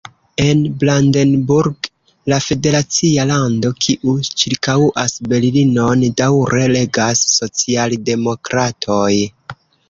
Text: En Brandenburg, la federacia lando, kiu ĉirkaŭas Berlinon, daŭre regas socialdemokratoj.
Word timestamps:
En 0.43 0.61
Brandenburg, 0.83 1.89
la 2.33 2.39
federacia 2.45 3.25
lando, 3.31 3.71
kiu 3.87 4.15
ĉirkaŭas 4.31 5.19
Berlinon, 5.35 6.07
daŭre 6.23 6.65
regas 6.79 7.23
socialdemokratoj. 7.37 9.13